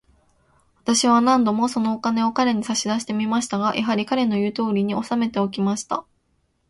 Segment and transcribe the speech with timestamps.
[0.79, 6.05] 私は何度も、そのお金を彼に差し出してみましたが、やはり、彼の言うとおりに、おさめておきました。